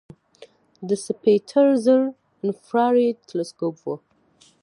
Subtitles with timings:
[0.87, 2.01] د سپیتزر
[2.45, 3.85] انفراریډ تلسکوپ و.